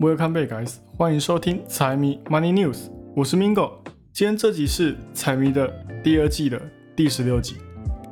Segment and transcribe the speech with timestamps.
[0.00, 0.74] Welcome back, guys！
[0.96, 3.72] 欢迎收听财迷 Money News，我是 Mingo。
[4.12, 5.68] 今天这集是财迷的
[6.04, 6.62] 第二季的
[6.94, 7.56] 第十六集。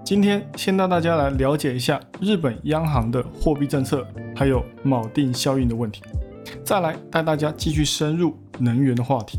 [0.04, 6.02] 今天先带大家来了解一下日本央行的货币政策，还有锚定效应的问题。
[6.64, 9.38] 再来带大家继续深入能源的话题。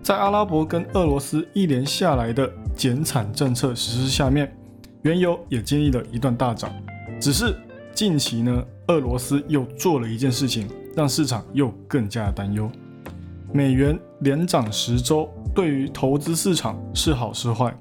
[0.00, 4.56] 在阿拉伯跟俄罗斯一连下来的减产政策实施下面，
[5.02, 6.70] 原油也经历了一段大涨。
[7.20, 7.52] 只是
[7.92, 10.68] 近期呢，俄罗斯又做了一件事情。
[10.98, 12.68] 让市场又更加担忧，
[13.52, 17.72] 美元连涨十周，对于投资市场是好是坏？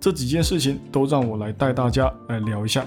[0.00, 2.84] 这几件事情都让我来带大家来聊一下。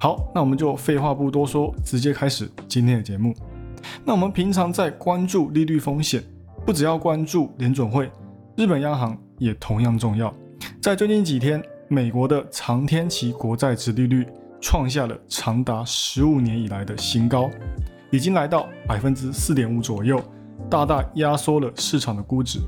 [0.00, 3.32] 好，那我们就废话不多说，直接开始今天的节目。
[4.04, 6.20] 那我们平常在关注利率风险，
[6.66, 8.10] 不只要关注联准会，
[8.56, 10.34] 日本央行也同样重要。
[10.82, 14.26] 在最近几天，美国的长天期国债值利率
[14.60, 17.48] 创下了长达十五年以来的新高。
[18.10, 20.22] 已经来到百分之四点五左右，
[20.68, 22.58] 大大压缩了市场的估值。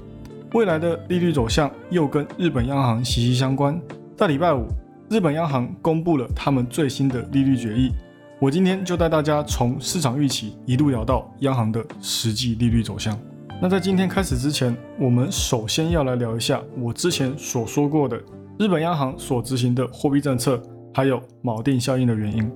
[0.55, 3.81] 未来的利率走向又跟日本央行息息相关。
[4.17, 4.67] 在礼拜五，
[5.09, 7.91] 日本央行公布了他们最新的利率决议。
[8.39, 13.19] 我今天就带大家从市场预期一路聊到央行的实际利率走向。
[13.61, 18.21] 那在今天开始之前，我们首先要来聊一下我之前所说过的
[18.59, 20.61] 日本央行所执行的货币政策，
[20.93, 22.51] 还有锚定效应的原因。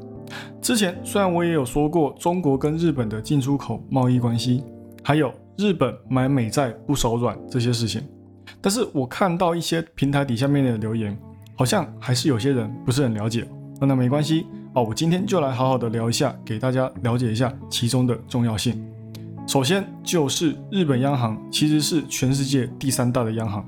[0.60, 4.62] 之前虽然我也有说过中国跟日本的进出口贸易关系，
[5.02, 8.02] 还有日本买美债不手软这些事情，
[8.60, 11.16] 但是我看到一些平台底下面的留言，
[11.54, 13.46] 好像还是有些人不是很了解。
[13.80, 18.84] 那那没关系哦，我今天就来好好的聊一下，给大家了解一下其中的重要性。
[19.46, 23.64] 首先就是日本央行其实是全世界第三大的央行，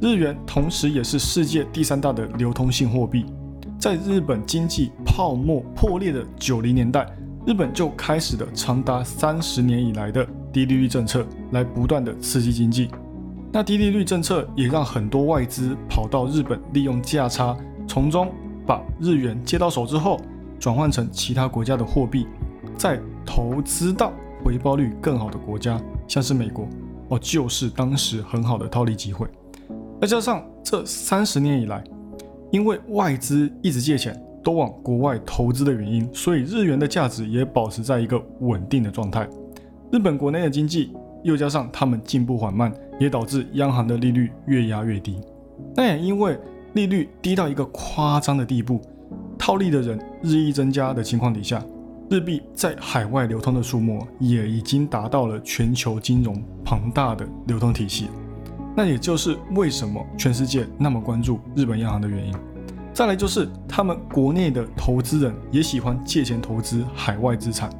[0.00, 3.24] 日元同时也是世界第三大的流通性货币。
[3.84, 7.06] 在日本经济泡沫破裂的九零年代，
[7.46, 12.88] 日本就开始了长达三十年以来的低利率政策，来不断的刺激经济。
[13.52, 17.54] 那低利率政策也让很多外资跑到日本，利用价差，
[17.86, 18.32] 从中
[18.66, 20.18] 把日元接到手之后，
[20.58, 22.26] 转换成其他国家的货币，
[22.78, 25.78] 再投资到回报率更好的国家，
[26.08, 26.66] 像是美国，
[27.08, 29.28] 哦，就是当时很好的套利机会。
[30.00, 31.84] 再加上这三十年以来。
[32.54, 39.28] 因为外资一直借钱都往国外投资的原因，所以日元的价值也保持在一个稳定的状态。
[39.90, 40.92] 日本国内的经济
[41.24, 45.20] 又加上他们进步缓慢，也导致央行的利率越压越低。
[45.74, 46.38] 那也因为
[46.74, 48.80] 利率低到一个夸张的地步，
[49.36, 51.60] 套利的人日益增加的情况底下，
[52.08, 58.06] 日币在海外流通的数目也已经达到了全球金融庞大的流通体系。
[58.76, 62.34] 那也就是为什么全世界那么关注日本央行的原因。
[62.92, 67.70] 再来就是他们国内的投资人也喜欢借钱投资海外资产。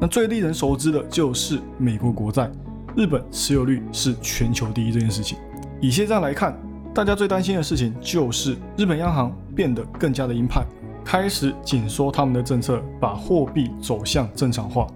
[0.00, 2.50] 那最令人熟知的就是美国国债，
[2.96, 5.38] 日本持有率是全球第一这件事情。
[5.80, 6.56] 以现在来看，
[6.94, 10.64] 大家最担心的事情就是日本央行变得更加的鹰派，
[11.04, 14.86] 开始紧缩他们的政策，把货币走向正常化。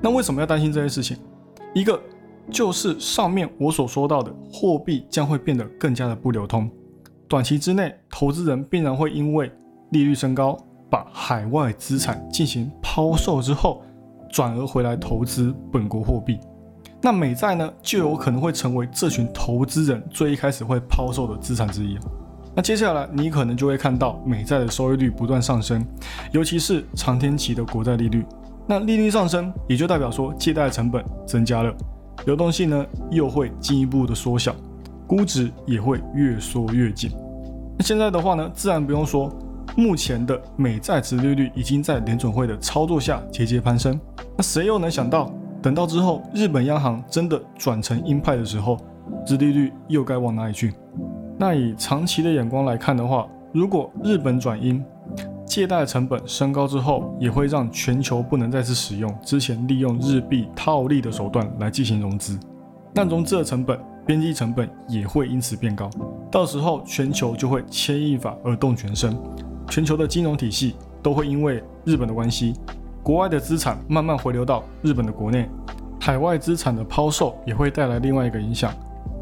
[0.00, 1.16] 那为什么要担心这件事情？
[1.74, 2.00] 一个。
[2.50, 6.70] 就是上面我所说到的，货币将会变得更加的不流通。
[7.28, 9.50] 短期之内，投资人必然会因为
[9.90, 10.56] 利率升高，
[10.88, 13.82] 把海外资产进行抛售之后，
[14.30, 16.38] 转而回来投资本国货币。
[17.02, 21.98] 那美债呢，就有可能会成为这群投资人最一开始会抛售的资产之一。
[22.54, 25.84] 那接下来你可能就会看到美债的收益率不断上升，
[26.32, 28.24] 尤其是长天期的国债利率。
[28.66, 31.72] 那利率上升，也就代表说借贷成本增加了。
[32.24, 34.54] 流动性呢又会进一步的缩小，
[35.06, 37.10] 估值也会越缩越紧。
[37.78, 39.30] 那现在的话呢，自然不用说，
[39.76, 44.00] 目前的美债值利率已经在联准会的操作下节节攀升。
[44.36, 45.30] 那谁又能想到，
[45.62, 48.78] 等到之后日本央行真的转成鹰派的时候，
[49.26, 50.74] 值利率又该往哪里去？
[51.38, 54.82] 那以长期的眼光来看的话，如果日本转鹰，
[55.46, 62.38] 借贷成本升高之后，也会让全球不能再次使用之前利用日币套利的手段来进行融资，
[62.92, 65.88] 那融资的成本、边际成本也会因此变高，
[66.30, 69.16] 到时候全球就会牵一发而动全身，
[69.68, 72.54] 全球的金融体系都会因为日本的关系，
[73.02, 75.48] 国外的资产慢慢回流到日本的国内，
[76.00, 78.72] 海外资产的抛售也会带来另外一个影响，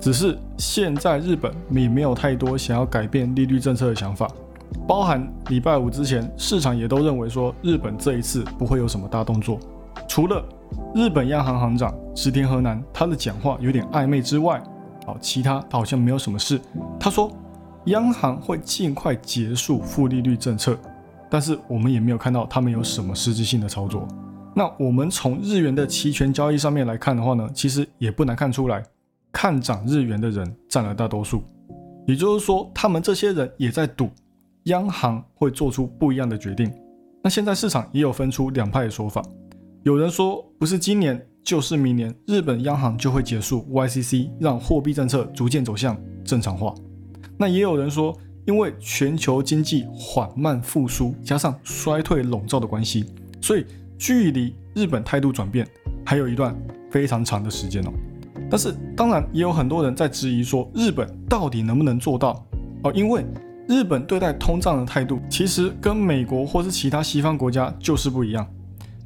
[0.00, 4.26] 只是现在日本也没有太多想要改变利率政策的想法。
[4.86, 9.58] 包含礼拜五之前，市场也都认为说日本这一次不会有什么大动作。
[10.08, 10.44] 除了
[10.94, 14.62] 日本央行行长石田河南他的讲话有点暧昧之外，
[15.06, 16.60] 好，其他好像没有什么事。
[16.98, 17.30] 他说
[17.86, 20.76] 央行会尽快结束负利率政策，
[21.30, 24.06] 但是我们也没有看到他们有什么实质性的操作。
[24.54, 28.82] 那我们从日元的期权交易上面来看的话呢，其实也不难看出来，
[29.32, 31.42] 看涨日元的人占了大多数。
[32.06, 34.10] 也就是说，他们这些人也在赌
[34.64, 36.72] 央行会做出不一样的决定。
[37.22, 39.22] 那现在市场也有分出两派的说法，
[39.82, 46.74] 有人说不是今年就是明年，日本央行就会结束 YCC，让货币政策逐渐走向正常化。
[47.36, 48.16] 那也有人说，
[48.46, 53.04] 因为全球经济缓慢复苏，加上衰退笼罩的关系，
[53.40, 53.66] 所以
[53.98, 55.66] 距离日本态度转变
[56.06, 56.56] 还有一段
[56.90, 57.90] 非常长的时间哦。
[58.50, 62.44] 但是当然也有很多人在质疑说，日本到底能不能做到
[62.82, 62.92] 哦？
[62.94, 63.24] 因为
[63.66, 68.46] 日本对待通胀的态度，其实跟美国或是其他西方国家就是不一样。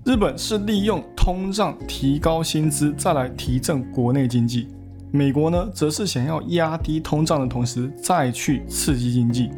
[0.05, 4.67] 日本是利用通胀提高薪资，再来提振国内经济；
[5.13, 9.51] 美国呢，则是想要压低通胀的同时，再去刺激经济，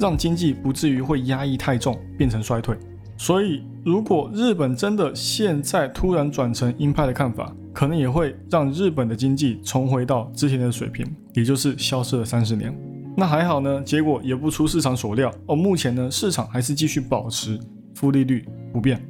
[0.00, 2.76] 让经济不至于会压抑太重，变成衰退。
[3.16, 12.72] 所以，如果日本真的现在突然转成鹰派的看法，可能也会让日本的经济重回到之前的水平，也就是消失了三十年。
[13.18, 15.56] 那还好呢，结果也不出市场所料哦。
[15.56, 17.58] 目前呢，市场还是继续保持
[17.96, 19.04] 负利率不变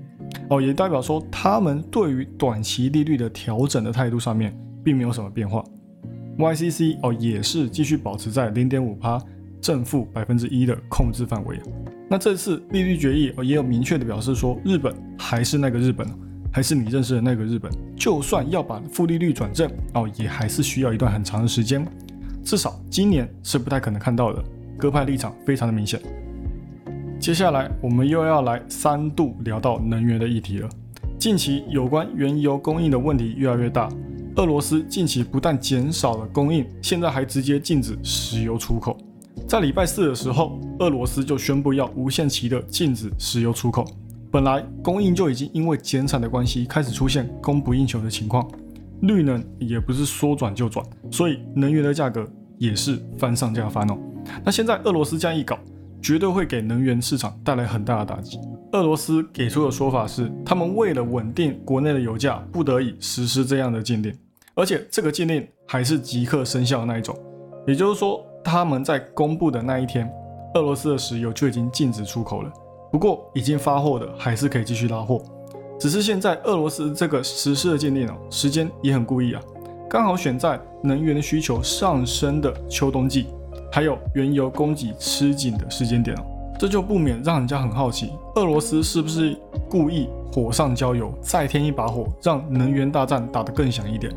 [0.49, 5.63] 哦，也代表说他们对于短期利率的调整的态度上面并没有什么变化。
[6.39, 9.23] YCC 哦也是继续保持在零点五趴
[9.61, 11.61] 正负百分之一的控制范围。
[12.09, 16.09] 那这次利率决议哦也有明确的表示说，日本还是那个日本。
[16.51, 21.87] 还是你认识的那个日本，就算要把负利率转正哦，也还是需要一段很长的时间，
[22.49, 24.43] 至少今年是不太可能看到的。
[24.79, 26.01] 鸽派立场非常的明显。
[27.21, 30.69] 接下来我们又要来三度聊到能源的议题了。
[31.19, 33.87] 近期有关原油供应的问题越来越大，
[34.37, 38.97] 俄罗斯近期不但减少了供应，现在还直接禁止石油出口。
[39.47, 43.85] 在礼拜四的时候，俄罗斯就宣布要无限期的禁止石油出口。
[44.31, 48.51] 本来供应就已经因为减产的关系开始出现供不应求的情况，
[49.03, 52.27] 绿能也不是说转就转，所以能源的价格
[52.59, 53.97] 也是翻上加翻哦。
[54.45, 55.59] 那现在俄罗斯这样一搞，
[56.03, 58.39] 绝对会给能源市场带来很大的打击。
[58.73, 64.15] 俄罗斯给出的说法是，他们为了稳定国内的油价，不得已实施这样的禁令，
[64.55, 67.17] 而且这个禁令还是即刻生效的那一种。
[67.67, 70.11] 也就是说，他们在公布的那一天，
[70.55, 72.53] 俄罗斯的石油就已经禁止出口了。
[72.91, 75.23] 不过已经发货的还是可以继续拉货，
[75.79, 79.43] 只是现在俄罗斯这个实施的禁令哦，时间也很故意啊，
[79.89, 83.27] 刚好选在能源的需求上升的秋冬季，
[83.73, 86.23] 还有原油供给吃紧的时间点哦，
[86.59, 89.35] 这就不免让人家很好奇，俄罗斯是不是
[89.69, 94.13] 故意火上浇油，再添一把火，让能源大战打得更响一点？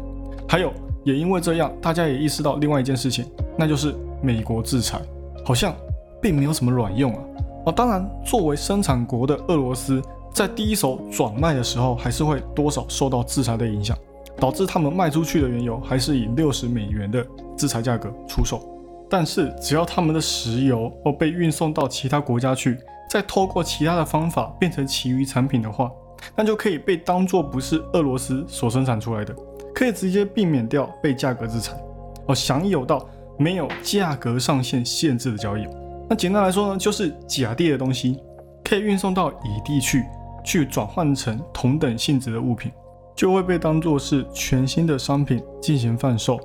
[0.46, 0.74] 还有，
[1.06, 3.26] 也因为这样，大家也意识到另外一件事情，
[3.58, 5.00] 那就是美国制裁
[5.46, 5.74] 好像
[6.22, 7.20] 并没有什么卵用啊。
[7.68, 10.02] 哦，当然，作为生产国的俄罗斯，
[10.34, 13.96] 在第一手转卖的时候，还是会多少受到制裁的影响，
[14.38, 17.26] 导致他们卖出去的原油还是以六十美元的
[17.58, 18.68] 制裁价格出售。
[19.10, 22.78] 但是，只要他们的石油哦被运送到其他国家去，
[23.10, 25.92] 再透过其他的方法变成其余产品的话，
[26.34, 29.36] 那就可以被当作不是俄罗斯所生产出来的，
[29.76, 31.76] 可以直接避免掉被价格制裁，
[32.28, 33.06] 哦，享有到
[33.38, 35.68] 没有价格上限限制的交易。
[36.10, 38.18] 那简单来说呢，就是甲地的东西
[38.64, 40.06] 可以运送到乙地去，
[40.46, 42.72] 去转换成同等性质的物品，
[43.16, 46.40] 就会被当作是全新的商品进行贩售，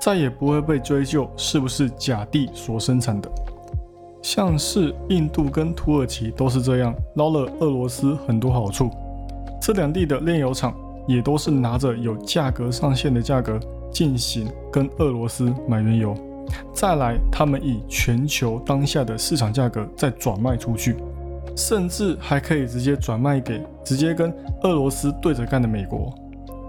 [0.00, 3.30] 再也不会被追究是不是甲地所生产的。
[4.22, 8.90] 像是印度跟土耳其都是这样，捞了俄罗斯很多好处。
[9.60, 10.74] 这两地的炼油厂
[11.06, 13.58] 也都是拿着有价格上限的价格
[13.90, 16.14] 进行跟俄罗斯买原油。
[16.72, 20.96] 再来，他们以全球当下的市场价格再转卖出去，
[21.60, 26.10] 甚至还可以直接转卖给直接跟俄罗斯对着干的美国。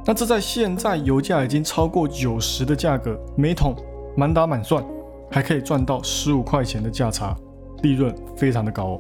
[0.06, 3.74] 那这在现在油价已经超过九十的价格，每桶
[4.18, 4.84] 满打满算
[5.32, 7.34] 还可以赚到十五块钱的价差，
[7.84, 9.00] 利润非常的高。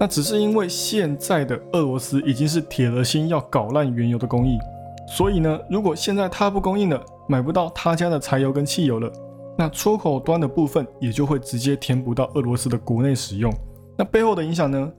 [0.00, 4.58] 那只是因为现在的俄罗斯已经是铁了心要搞烂原油的工艺，
[5.06, 9.08] 所以呢，如果现在他不供应了，买不到他家的柴油跟汽油了。
[9.56, 13.52] 那出口端的部分也就会直接填补到俄罗斯的国内使用，
[13.96, 14.90] 那背后的影响呢，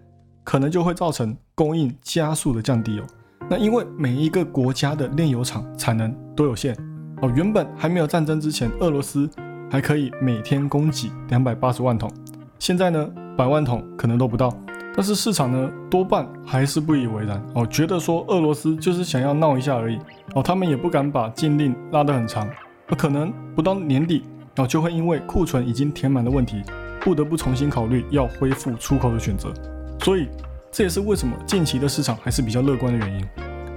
[0.50, 3.04] 可能就会造成供应加速的降低哦。
[3.48, 6.76] 那因为每一个国家的炼油厂产能都有限
[7.22, 9.30] 哦，原本还没有战争之前，俄罗斯
[9.70, 12.12] 还可以每天供给两百八十万桶，
[12.58, 14.52] 现在呢，百万桶可能都不到。
[14.96, 20.00] 但是市场呢，多半还是不以为然哦，觉得说俄罗斯就是想要闹一下而已
[20.34, 22.50] 哦，他们也不敢把禁令拉得很长，
[22.98, 24.24] 可能不到年底。
[24.58, 26.64] 哦就会因为库存已经填满的问题，
[27.02, 29.54] 不得不重新考虑要恢复出口的选择。
[30.00, 30.28] 所以
[30.72, 33.26] 这也是为什么近期的市场还是比较乐观的原因。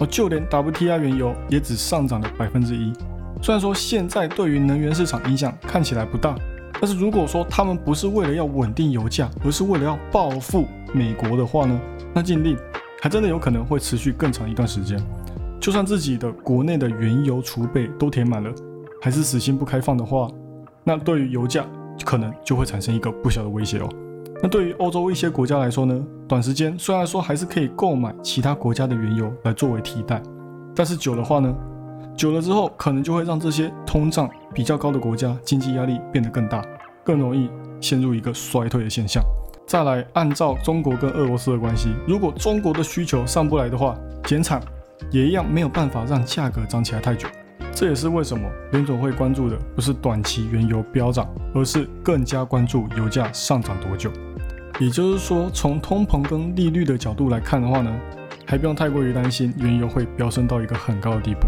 [0.01, 2.93] 而就连 WTI 原油也只上涨了百分之一。
[3.41, 6.35] 虽然说现在对于能源市场影响看起来不大，
[6.81, 11.81] 但是如果说他们不是为了要稳定油价，而是为了要报复美国的话呢，
[12.15, 12.57] 那禁令
[13.01, 14.99] 还真的有可能会持续更长一段时间。
[15.61, 18.53] 就算自己的国内的原油储备都填满了，
[19.01, 20.29] 还是死心不开放的话，
[20.83, 21.65] 那对于油价
[22.05, 23.89] 可能就会产生一个不小的威胁哦。
[24.43, 30.21] 那对于欧洲一些国家来说呢，短时间虽然说还是可以购买其他国家的原油来作为替代，
[30.75, 31.55] 但是久的话呢，
[32.17, 36.61] 久了之后可能就会让这些通胀比较高的国家经济压力变得更大，
[37.05, 37.49] 更容易
[37.81, 39.23] 陷入一个衰退的现象。
[39.67, 44.61] 再来，按照中国跟俄罗斯的关系，如果中国的需求上不来的话，减产。
[45.11, 47.27] 也一样没有办法让价格涨起来太久，
[47.75, 54.11] 这也是为什么联总会关注的不是短期原油飙涨，而是更加关注油价上涨多久。
[54.81, 57.93] 也就是说，从通膨跟利率的角度来看的话呢，
[58.47, 61.47] 还不用太过于担心原油会飙升到一个很高的地步。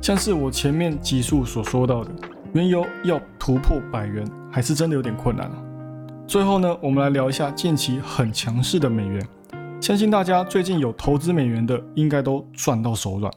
[0.00, 2.10] 像是我前面集数所说到的，
[2.52, 5.50] 原油要突破百元，还是真的有点困难
[6.26, 9.26] 最后呢，我们来聊一下近期很强势的美元。
[9.80, 13.30] 相信大家最近有投资美元的，应该都赚到手软。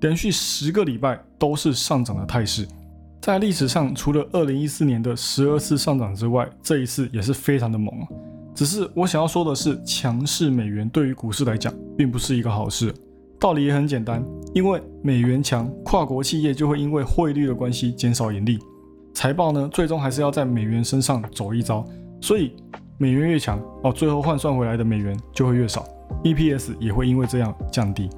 [0.00, 2.66] 连续十个礼拜都是上涨的态势，
[3.20, 8.06] 在历史上除了二零一四年的十二次上涨之外，这一次也是非常的猛啊。
[8.54, 12.94] 只是我想要说的是，强势美元对于股市来讲，并不是一个好事。
[13.38, 18.58] 道理也很简单，因为美元强，跨国企业就会因为汇率的关系减少盈利，
[19.14, 21.86] 财报呢，最终还是要在美元身上走一遭，
[22.20, 22.52] 所以。
[23.02, 25.88] 美元越强哦，最后换算回来的美元就会越少
[26.22, 28.10] ，EPS 也会因为这样降低。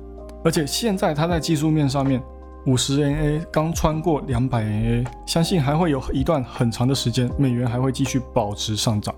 [0.45, 2.23] 而且现在它在技术面上面，
[2.67, 9.15] 五十 NA 刚穿过两百 NA，相信还会有一段很长的时间，美元还会继续保持上涨。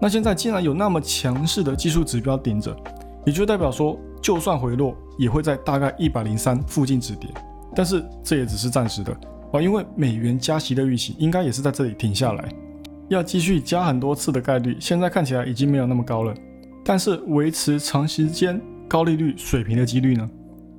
[0.00, 2.76] 那现在既然有那么强势的技术指标顶着，
[3.24, 7.28] 也就代表说，就算回落，也会在大概一百零三附近止跌。
[7.74, 9.12] 但是这也只是暂时的
[9.52, 12.48] 啊，因为美元加息的预期应该也是在这里停下来。
[13.08, 16.34] 要继续加很多次的概率，现在看起来已经没有那么高了。
[16.84, 20.28] 但是维持长时间高利率水平的几率呢，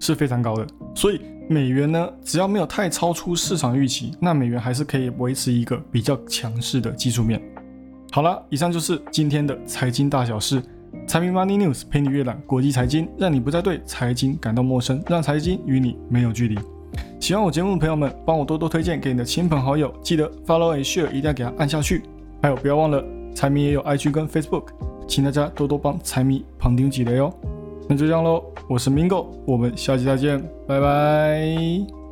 [0.03, 0.67] 是非常高的。
[0.93, 7.41] 所以美元呢，只要没有太超出市场预期，那美元还是可以维持一个比较强势的技术面。
[8.11, 10.61] 好了，以上就是今天的财经大小事，
[11.07, 16.59] 财迷 Money News 陪你阅览国际财经，让你不再对财经感到陌生，让财经与你没有距离。
[17.19, 22.03] 喜欢我节目的朋友们，帮我多多推荐给你的亲朋好友，记得 Follow and Share 一定要给他按下去。
[22.41, 24.65] 还有，不要忘了，财迷也有 IG 跟 Facebook，
[25.07, 27.33] 请大家多多帮财迷旁听几雷哦。
[27.87, 32.02] 那就这样喽，我是 Mingo，我们下期再见，拜拜。